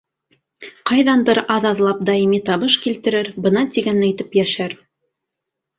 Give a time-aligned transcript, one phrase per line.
[0.91, 4.77] Ҡайҙандыр аҙ-аҙлап даими табыш килтерер, бына тигән итеп йәшәр.